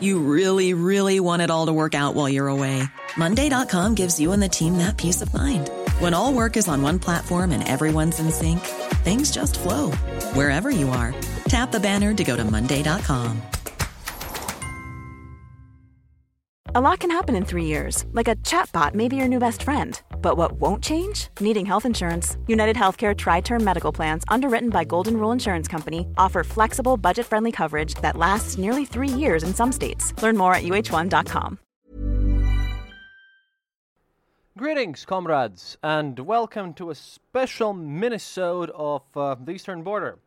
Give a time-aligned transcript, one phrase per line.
[0.00, 2.82] You really, really want it all to work out while you're away.
[3.16, 5.70] Monday.com gives you and the team that peace of mind.
[6.00, 8.60] When all work is on one platform and everyone's in sync,
[9.04, 9.92] things just flow
[10.34, 11.14] wherever you are.
[11.48, 13.40] Tap the banner to go to Monday.com.
[16.74, 19.62] A lot can happen in three years, like a chatbot may be your new best
[19.62, 19.98] friend.
[20.26, 21.28] But what won't change?
[21.38, 22.36] Needing health insurance.
[22.48, 27.52] United Healthcare TriTerm Medical Plans, underwritten by Golden Rule Insurance Company, offer flexible, budget friendly
[27.52, 30.12] coverage that lasts nearly three years in some states.
[30.20, 31.60] Learn more at uh1.com.
[34.58, 40.18] Greetings, comrades, and welcome to a special minisode of uh, the Eastern Border.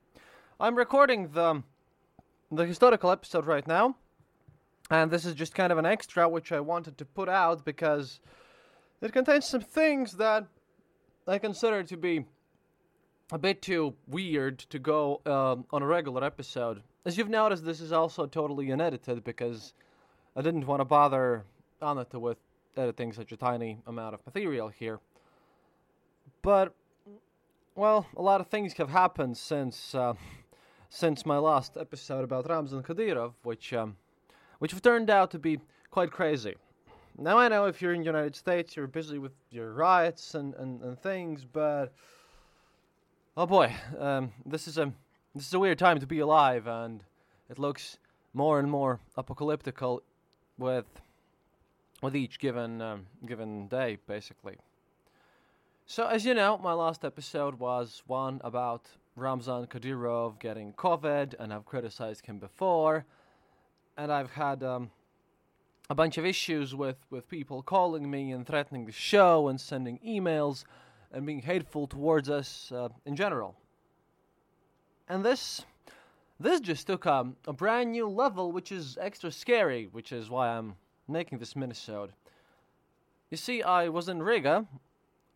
[0.62, 1.62] I'm recording the
[2.50, 3.98] the historical episode right now,
[4.90, 8.22] and this is just kind of an extra which I wanted to put out because
[9.02, 10.48] it contains some things that
[11.28, 12.26] I consider to be
[13.32, 16.82] a bit too weird to go um, on a regular episode.
[17.06, 19.74] As you've noticed, this is also totally unedited because
[20.36, 21.46] I didn't want to bother
[21.82, 22.38] Anata with
[22.76, 25.00] editing such a tiny amount of material here.
[26.42, 26.74] But,
[27.76, 30.14] well, a lot of things have happened since uh,
[30.90, 33.96] since my last episode about Ramzan Kadyrov, which um,
[34.58, 35.60] which have turned out to be
[35.92, 36.56] quite crazy.
[37.18, 40.54] Now I know if you're in the United States, you're busy with your riots and,
[40.56, 41.94] and, and things, but
[43.36, 44.92] oh boy, um, this is a
[45.36, 47.04] this is a weird time to be alive, and
[47.50, 47.98] it looks
[48.34, 50.00] more and more apocalyptical
[50.58, 50.86] with
[52.02, 54.58] with each given um, given day, basically.
[55.86, 61.52] So, as you know, my last episode was one about Ramzan Kadyrov getting COVID, and
[61.52, 63.06] I've criticized him before,
[63.98, 64.92] and I've had um,
[65.90, 70.00] a bunch of issues with, with people calling me and threatening the show and sending
[70.06, 70.64] emails
[71.12, 73.56] and being hateful towards us uh, in general.
[75.08, 75.66] And this
[76.40, 80.50] this just took a, a brand new level, which is extra scary, which is why
[80.50, 82.12] I'm making this minisode.
[83.30, 84.66] You see, I was in Riga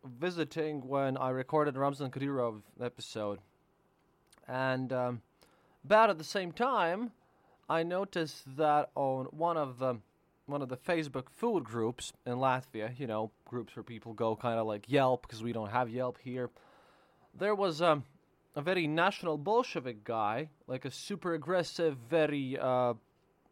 [0.06, 3.40] visiting when I recorded Ramzan Kadyrov episode,
[4.48, 5.22] and um,
[5.84, 7.12] about at the same time,
[7.70, 9.98] I noticed that on one of the
[10.46, 14.60] one of the Facebook food groups in Latvia, you know, groups where people go kind
[14.60, 16.50] of like Yelp because we don't have Yelp here.
[17.38, 18.04] There was um,
[18.56, 22.94] a very national Bolshevik guy, like a super aggressive, very, uh,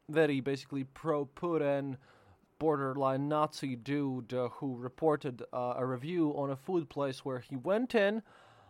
[0.09, 1.97] very basically pro Putin,
[2.59, 7.55] borderline Nazi dude uh, who reported uh, a review on a food place where he
[7.55, 8.21] went in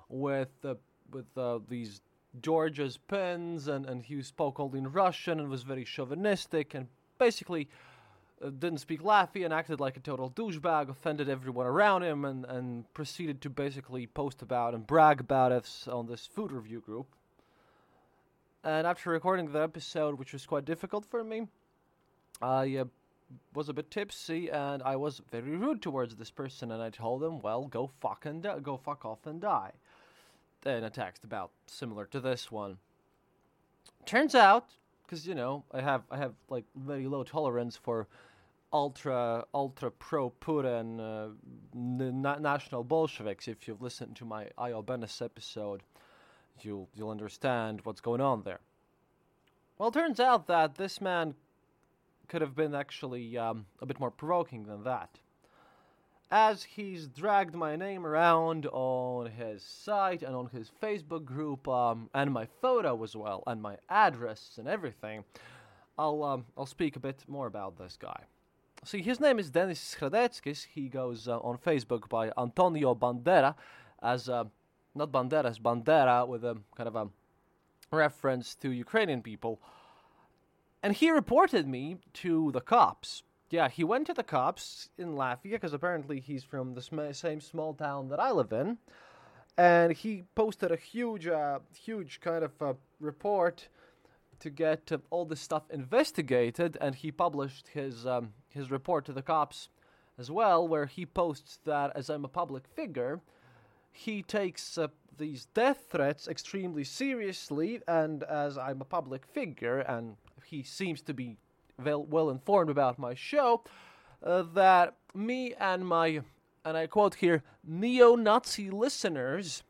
[0.08, 0.66] with
[1.12, 2.00] with uh, these
[2.42, 7.68] George's pens and, and he spoke only in Russian and was very chauvinistic and basically
[8.50, 13.42] didn't speak Latvian, acted like a total douchebag, offended everyone around him, and, and proceeded
[13.42, 17.08] to basically post about and brag about us on this food review group.
[18.64, 21.48] And after recording the episode, which was quite difficult for me,
[22.42, 22.86] I uh,
[23.54, 27.24] was a bit tipsy and I was very rude towards this person, and I told
[27.24, 29.74] him, "Well, go fuck and di- go fuck off and die."
[30.64, 32.78] In a text about similar to this one.
[34.06, 38.08] Turns out, because you know, I have I have like very low tolerance for
[38.74, 41.30] ultra ultra pro Putin uh,
[41.76, 43.48] n- national Bolsheviks.
[43.48, 45.82] If you've listened to my Aijo Beness episode,
[46.62, 48.60] you'll you'll understand what's going on there.
[49.78, 51.36] Well, it turns out that this man
[52.28, 55.20] could have been actually um, a bit more provoking than that.
[56.34, 62.10] As he's dragged my name around on his site and on his Facebook group, um,
[62.14, 65.26] and my photo as well, and my address and everything,
[65.98, 68.24] I'll um, I'll speak a bit more about this guy.
[68.84, 70.66] See, his name is Denis Schradeckis.
[70.74, 73.54] He goes uh, on Facebook by Antonio Bandera
[74.02, 74.46] as uh,
[74.96, 77.08] not Banderas, Bandera with a kind of a
[77.92, 79.62] reference to Ukrainian people.
[80.82, 83.22] And he reported me to the cops.
[83.52, 87.40] Yeah, he went to the cops in Latvia because apparently he's from the sm- same
[87.40, 88.80] small town that I live in.
[89.60, 93.68] And he posted a huge, uh, huge kind of uh, report
[94.42, 96.78] to get all this stuff investigated.
[96.82, 99.70] And he published his um, his report to the cops
[100.18, 103.22] as well, where he posts that as I'm a public figure,
[103.92, 110.16] he takes uh, these death threats extremely seriously, and as I'm a public figure and
[110.46, 111.38] he seems to be
[111.84, 113.64] well, well informed about my show,
[114.24, 116.22] uh, that me and my,
[116.66, 119.64] and I quote here, neo Nazi listeners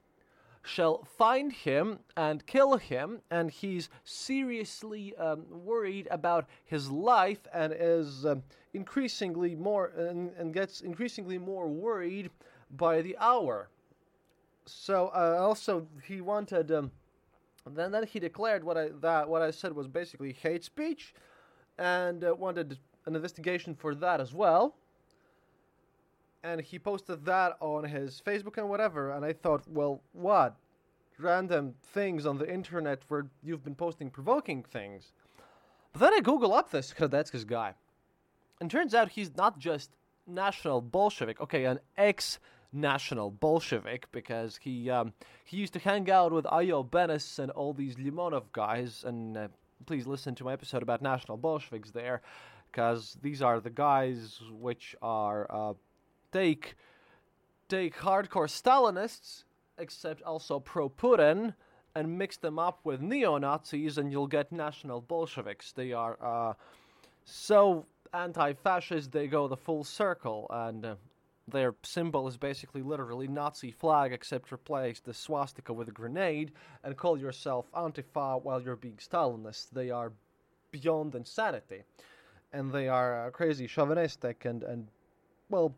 [0.63, 7.73] shall find him and kill him, and he's seriously um, worried about his life and
[7.77, 8.43] is um,
[8.73, 12.29] increasingly more and, and, gets increasingly more worried
[12.77, 13.69] by the hour.
[14.65, 16.71] So uh, also he wanted.
[16.71, 16.91] Um,
[17.65, 21.13] then then he declared what I that what I said was basically hate speech,
[21.77, 24.75] and uh, wanted an investigation for that as well.
[26.43, 30.55] And he posted that on his Facebook and whatever, and I thought, well, what?
[31.19, 35.11] Random things on the internet where you've been posting provoking things.
[35.93, 37.75] But then I Google up this Hradeckis guy.
[38.59, 39.91] And turns out he's not just
[40.25, 42.39] national Bolshevik, okay, an ex
[42.73, 47.73] national Bolshevik because he um, he used to hang out with Aijo Beness and all
[47.73, 49.03] these Limonov guys.
[49.05, 49.47] And uh,
[49.85, 52.21] please listen to my episode about national Bolsheviks there,
[52.71, 55.73] because these are the guys which are uh,
[56.31, 56.75] take
[57.69, 59.43] take hardcore Stalinists,
[59.77, 61.53] except also pro Putin.
[61.93, 65.73] And mix them up with neo Nazis, and you'll get national Bolsheviks.
[65.73, 66.53] They are uh,
[67.25, 70.47] so anti fascist, they go the full circle.
[70.49, 70.95] And uh,
[71.47, 76.51] their symbol is basically literally Nazi flag, except replace the swastika with a grenade
[76.83, 79.67] and call yourself Antifa while you're being Stalinist.
[79.71, 80.11] They are
[80.71, 81.83] beyond insanity,
[82.53, 84.87] and they are uh, crazy chauvinistic and and
[85.49, 85.75] well,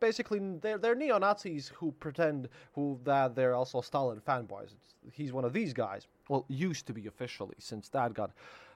[0.00, 4.72] basically they're they're neo Nazis who pretend who that they're also Stalin fanboys.
[4.72, 6.06] It's, he's one of these guys.
[6.28, 8.30] Well, used to be officially since that got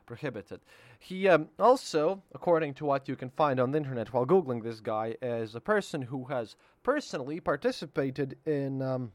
[0.07, 0.61] prohibited.
[0.99, 4.81] He um, also, according to what you can find on the internet while googling this
[4.81, 9.13] guy, is a person who has personally participated in um,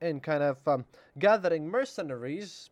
[0.00, 0.84] in kind of um,
[1.18, 2.70] gathering mercenaries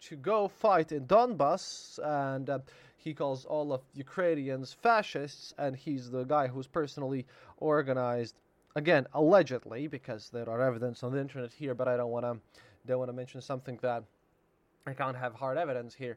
[0.00, 2.58] to go fight in Donbass, and uh,
[3.04, 7.26] he calls all of Ukrainians fascists, and he's the guy who's personally
[7.58, 8.34] organized.
[8.76, 12.40] Again, allegedly, because there are evidence on the internet here, but I don't want to
[12.86, 14.02] don't want to mention something that
[14.86, 16.16] I can't have hard evidence here,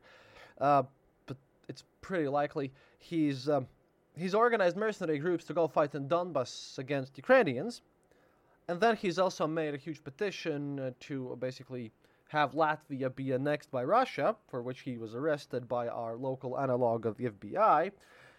[0.60, 0.84] uh,
[1.25, 1.38] but
[1.68, 3.68] it's pretty likely he's um,
[4.18, 7.81] he's organized mercenary groups to go fight in Donbass against Ukrainians,
[8.69, 11.92] and then he's also made a huge petition uh, to basically
[12.29, 17.06] have Latvia be annexed by Russia, for which he was arrested by our local analog
[17.06, 17.91] of the FBI.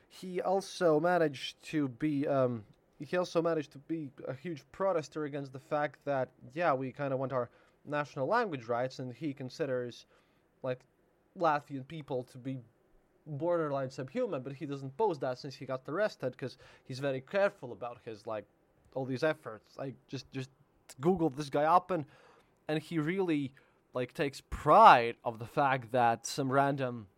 [0.09, 2.65] He also managed to be um,
[2.99, 7.13] he also managed to be a huge protester against the fact that yeah we kind
[7.13, 7.49] of want our
[7.85, 10.07] national language rights, and he considers
[10.63, 10.81] like
[11.39, 12.59] Latvian people to be
[13.27, 17.73] borderline subhuman, but he doesn't pose that since he got arrested because he's very careful
[17.73, 18.45] about his like
[18.95, 19.77] all these efforts.
[19.79, 20.51] I just just
[21.01, 22.05] googled this guy up and
[22.69, 23.53] and he really
[23.99, 27.09] like takes pride of the fact that some random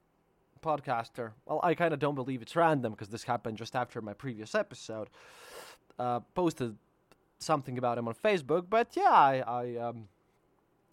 [0.63, 1.33] podcaster.
[1.45, 4.55] Well, I kind of don't believe it's random because this happened just after my previous
[4.55, 5.11] episode.
[5.99, 6.79] Uh, posted
[7.39, 10.09] something about him on Facebook, but yeah, I, I um,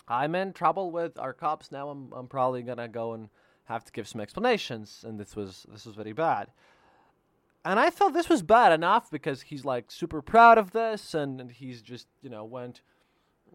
[0.10, 1.88] I'm in trouble with our cops now.
[1.88, 3.30] I'm I'm probably gonna go and
[3.64, 6.52] have to give some explanations, and this was this was very bad.
[7.64, 11.40] And I thought this was bad enough because he's like super proud of this, and,
[11.40, 12.82] and he's just you know went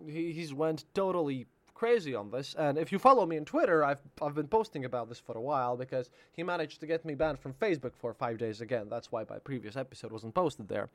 [0.07, 1.47] he, he's went totally
[1.83, 2.55] crazy on this.
[2.57, 5.41] And if you follow me on Twitter, I've I've been posting about this for a
[5.41, 8.87] while because he managed to get me banned from Facebook for five days again.
[8.89, 10.91] That's why my previous episode wasn't posted there.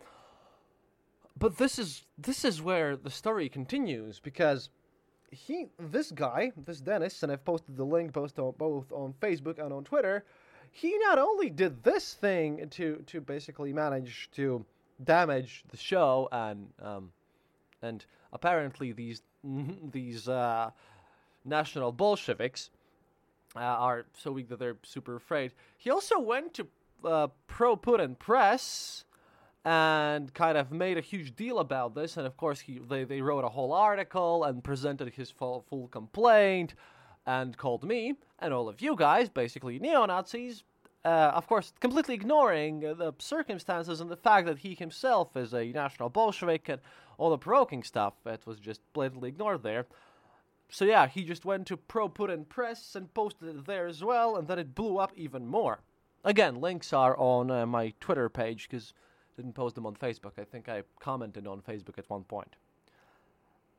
[1.38, 4.70] But this is this is where the story continues because
[5.29, 9.60] he this guy, this Dennis, and I've posted the link both on both on Facebook
[9.60, 10.24] and on Twitter.
[10.72, 14.65] He not only did this thing to to basically manage to
[15.03, 17.12] damage the show and um,
[17.81, 19.22] and apparently these
[19.91, 20.72] these uh,
[21.46, 22.69] national Bolsheviks
[23.55, 25.53] uh, are so weak that they're super afraid.
[25.77, 26.67] He also went to
[27.05, 29.05] uh, pro Putin press
[29.65, 32.17] and kind of made a huge deal about this.
[32.17, 35.88] And of course, he they, they wrote a whole article and presented his full, full
[35.88, 36.74] complaint
[37.25, 40.63] and called me and all of you guys basically neo Nazis.
[41.05, 45.72] Uh, of course, completely ignoring the circumstances and the fact that he himself is a
[45.72, 46.81] national Bolshevik and
[47.17, 49.86] all the provoking stuff that was just blatantly ignored there.
[50.69, 54.36] So yeah, he just went to pro Putin press and posted it there as well,
[54.36, 55.79] and then it blew up even more.
[56.24, 58.93] Again, links are on uh, my Twitter page because
[59.38, 60.33] didn't post them on Facebook.
[60.38, 62.55] I think I commented on Facebook at one point.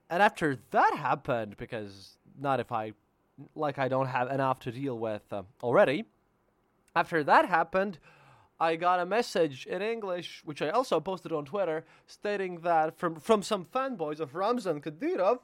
[0.08, 2.92] And after that happened, because not if I,
[3.54, 6.04] like, I don't have enough to deal with uh, already.
[6.96, 7.98] After that happened,
[8.60, 13.20] I got a message in English, which I also posted on Twitter, stating that from
[13.20, 15.38] from some fanboys of Ramzan Kadyrov,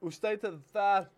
[0.00, 1.10] who stated that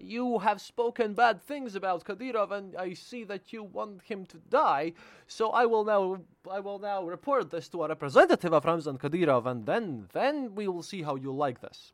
[0.00, 4.38] you have spoken bad things about Kadyrov, and I see that you want him to
[4.50, 4.92] die.
[5.26, 9.46] So I will now, I will now report this to a representative of Ramzan Kadyrov,
[9.46, 11.92] and then, then we will see how you like this.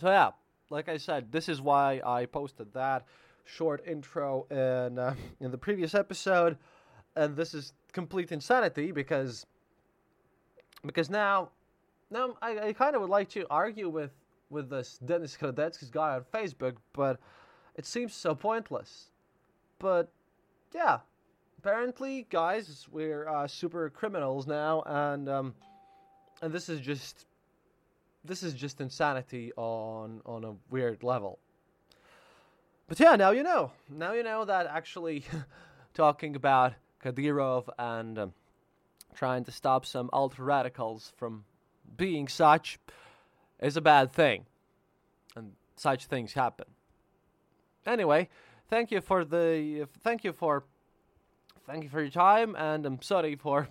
[0.00, 0.30] So yeah,
[0.70, 3.04] like I said, this is why I posted that
[3.48, 6.56] short intro in uh, in the previous episode,
[7.16, 9.46] and this is complete insanity because
[10.84, 11.50] because now
[12.10, 14.12] now I, I kind of would like to argue with
[14.50, 17.18] with this Dennis Kradetsky's guy on Facebook, but
[17.74, 19.10] it seems so pointless.
[19.78, 20.10] But
[20.74, 20.98] yeah,
[21.58, 25.54] apparently, guys, we're uh, super criminals now, and um,
[26.42, 27.26] and this is just
[28.24, 31.38] this is just insanity on on a weird level.
[32.88, 33.72] But yeah, now you know.
[33.90, 35.24] Now you know that actually
[35.94, 36.72] talking about
[37.04, 38.32] Kadyrov and um,
[39.14, 41.44] trying to stop some ultra radicals from
[41.96, 42.78] being such
[43.60, 44.46] is a bad thing.
[45.36, 46.64] And such things happen.
[47.86, 48.30] Anyway,
[48.70, 50.64] thank you for the thank you for
[51.66, 53.68] thank you for your time and I'm sorry for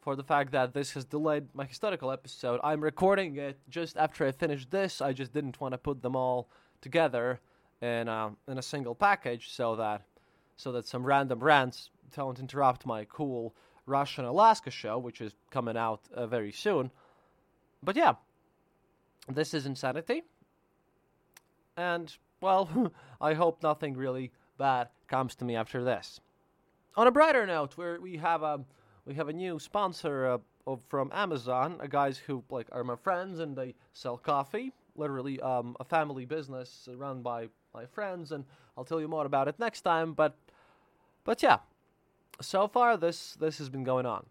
[0.00, 2.60] for the fact that this has delayed my historical episode.
[2.62, 5.00] I'm recording it just after I finished this.
[5.00, 6.50] I just didn't want to put them all
[6.82, 7.40] together
[7.82, 10.02] in a, in a single package so that
[10.56, 13.54] so that some random rants don't interrupt my cool
[13.86, 16.90] Russian Alaska show, which is coming out uh, very soon.
[17.82, 18.14] But yeah,
[19.28, 20.22] this is insanity.
[21.76, 26.20] And, well, I hope nothing really bad comes to me after this.
[26.94, 28.60] On a brighter note, where we have a
[29.04, 32.94] we have a new sponsor uh, of, from Amazon, uh, guys who like are my
[32.94, 38.44] friends and they sell coffee, literally um, a family business run by my friends, and
[38.76, 40.12] I'll tell you more about it next time.
[40.12, 40.36] But
[41.24, 41.58] but yeah,
[42.40, 44.26] so far this this has been going on.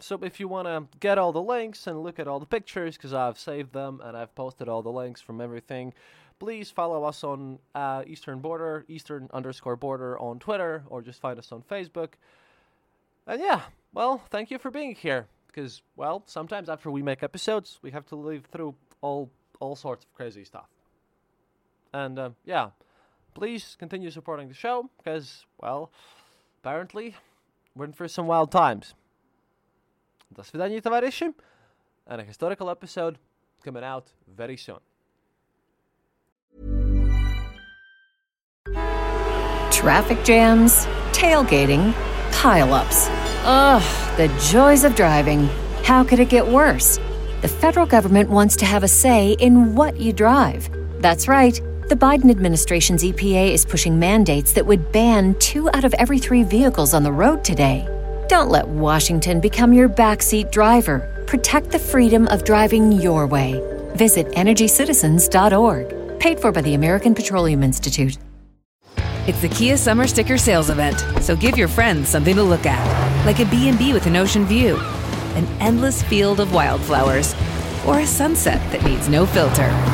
[0.00, 2.96] So if you want to get all the links and look at all the pictures,
[2.96, 5.94] because I've saved them and I've posted all the links from everything,
[6.40, 11.38] please follow us on uh, Eastern Border, Eastern underscore Border on Twitter, or just find
[11.38, 12.14] us on Facebook.
[13.26, 15.26] And yeah, well, thank you for being here.
[15.46, 19.30] Because well, sometimes after we make episodes, we have to live through all
[19.60, 20.73] all sorts of crazy stuff.
[21.93, 22.69] And uh, yeah,
[23.33, 25.91] please continue supporting the show because well,
[26.61, 27.15] apparently
[27.75, 28.93] we're in for some wild times.
[30.33, 31.33] До свидания, товарищи.
[32.05, 33.17] And a historical episode
[33.63, 34.79] coming out very soon.
[39.71, 41.93] Traffic jams, tailgating,
[42.31, 43.07] pileups.
[43.45, 45.47] Ugh, the joys of driving.
[45.83, 46.99] How could it get worse?
[47.41, 50.69] The federal government wants to have a say in what you drive.
[51.01, 51.61] That's right.
[51.86, 56.42] The Biden administration's EPA is pushing mandates that would ban two out of every three
[56.42, 57.86] vehicles on the road today.
[58.26, 61.22] Don't let Washington become your backseat driver.
[61.26, 63.60] Protect the freedom of driving your way.
[63.96, 66.18] Visit EnergyCitizens.org.
[66.20, 68.16] Paid for by the American Petroleum Institute.
[69.26, 73.26] It's the Kia Summer Sticker Sales Event, so give your friends something to look at,
[73.26, 74.78] like a B&B with an ocean view,
[75.34, 77.34] an endless field of wildflowers,
[77.86, 79.93] or a sunset that needs no filter.